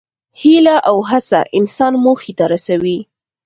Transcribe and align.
هیله 0.41 0.75
او 0.89 0.97
هڅه 1.09 1.39
انسان 1.57 1.93
موخې 2.03 2.33
ته 2.37 2.45
رسوي. 2.53 2.97